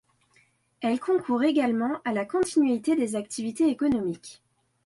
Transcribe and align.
Elle 0.81 0.99
concourt 0.99 1.43
également 1.43 2.01
à 2.05 2.11
la 2.11 2.25
continuité 2.25 2.95
des 2.95 3.15
activités 3.15 3.69
économiques. 3.69 4.41